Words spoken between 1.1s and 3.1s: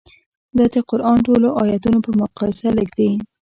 ټولو ایتونو په مقایسه لږ دي.